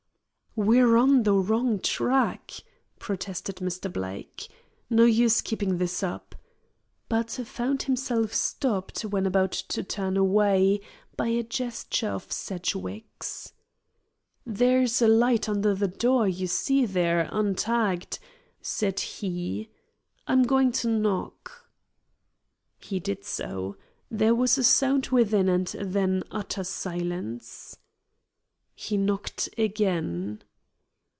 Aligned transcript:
"We're 0.53 0.97
on 0.97 1.23
the 1.23 1.33
wrong 1.35 1.79
track," 1.79 2.51
protested 2.99 3.55
Mr. 3.57 3.89
Blake. 3.91 4.49
"No 4.89 5.05
use 5.05 5.39
keeping 5.39 5.77
this 5.77 6.03
up," 6.03 6.35
but 7.07 7.29
found 7.31 7.83
himself 7.83 8.33
stopped, 8.33 9.03
when 9.05 9.25
about 9.25 9.53
to 9.53 9.81
turn 9.81 10.17
away, 10.17 10.81
by 11.15 11.27
a 11.29 11.43
gesture 11.43 12.09
of 12.09 12.33
Sedgwick's. 12.33 13.53
"There's 14.45 15.01
a 15.01 15.07
light 15.07 15.47
under 15.47 15.73
the 15.73 15.87
door 15.87 16.27
you 16.27 16.47
see 16.47 16.85
there 16.85 17.29
untagged," 17.31 18.19
said 18.61 18.99
he. 18.99 19.69
"I'm 20.27 20.43
going 20.43 20.73
to 20.73 20.89
knock." 20.89 21.69
He 22.77 22.99
did 22.99 23.23
so. 23.23 23.77
There 24.11 24.35
was 24.35 24.57
a 24.57 24.65
sound 24.65 25.07
within 25.07 25.47
and 25.47 25.67
then 25.79 26.23
utter 26.29 26.65
silence. 26.65 27.77
He 28.73 28.97
knocked 28.97 29.47
again. 29.59 30.41